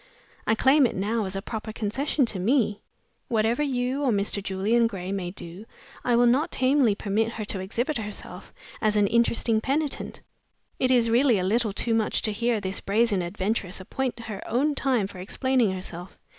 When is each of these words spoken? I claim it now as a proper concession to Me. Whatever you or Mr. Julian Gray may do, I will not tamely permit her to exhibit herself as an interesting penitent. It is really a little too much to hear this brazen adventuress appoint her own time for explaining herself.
I 0.47 0.55
claim 0.55 0.87
it 0.87 0.95
now 0.95 1.25
as 1.25 1.35
a 1.35 1.43
proper 1.43 1.71
concession 1.71 2.25
to 2.25 2.39
Me. 2.39 2.81
Whatever 3.27 3.61
you 3.61 4.01
or 4.01 4.11
Mr. 4.11 4.41
Julian 4.41 4.87
Gray 4.87 5.11
may 5.11 5.29
do, 5.29 5.67
I 6.03 6.15
will 6.15 6.25
not 6.25 6.49
tamely 6.49 6.95
permit 6.95 7.33
her 7.33 7.45
to 7.45 7.59
exhibit 7.59 7.99
herself 7.99 8.51
as 8.81 8.95
an 8.95 9.05
interesting 9.05 9.61
penitent. 9.61 10.21
It 10.79 10.89
is 10.89 11.11
really 11.11 11.37
a 11.37 11.43
little 11.43 11.71
too 11.71 11.93
much 11.93 12.23
to 12.23 12.31
hear 12.31 12.59
this 12.59 12.81
brazen 12.81 13.21
adventuress 13.21 13.79
appoint 13.79 14.21
her 14.21 14.41
own 14.47 14.73
time 14.73 15.05
for 15.05 15.19
explaining 15.19 15.71
herself. 15.71 16.17